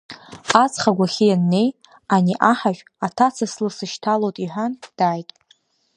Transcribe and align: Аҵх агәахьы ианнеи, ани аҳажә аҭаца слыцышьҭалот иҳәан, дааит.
Аҵх 0.63 0.83
агәахьы 0.89 1.25
ианнеи, 1.27 1.69
ани 2.15 2.35
аҳажә 2.51 2.81
аҭаца 3.05 3.45
слыцышьҭалот 3.51 4.35
иҳәан, 4.43 4.73
дааит. 4.97 5.29